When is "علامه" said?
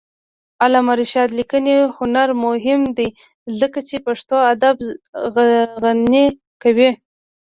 0.63-0.93